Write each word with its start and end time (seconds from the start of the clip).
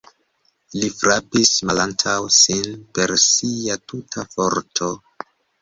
Li 0.77 0.87
frapis 1.01 1.51
malantaŭ 1.71 2.15
sin 2.37 2.65
per 2.97 3.15
sia 3.27 3.79
tuta 3.93 4.29
forto. 4.37 4.93